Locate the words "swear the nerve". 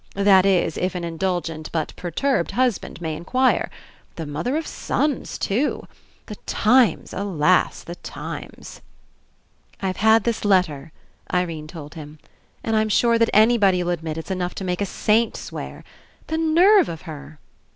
15.37-16.89